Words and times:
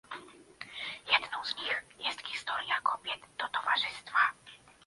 Jedną 1.11 1.45
z 1.45 1.55
nich 1.55 1.83
jest 1.99 2.21
historia 2.21 2.81
"kobiet 2.83 3.19
do 3.37 3.47
towarzystwa" 3.49 4.19